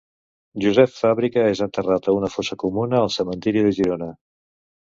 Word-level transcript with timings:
Josep 0.63 0.89
Fàbrega 1.01 1.43
és 1.49 1.61
enterrat 1.67 2.09
a 2.13 2.17
una 2.21 2.31
fosa 2.37 2.57
comuna 2.65 3.03
al 3.05 3.15
cementiri 3.19 3.65
de 3.69 3.75
Girona. 3.83 4.13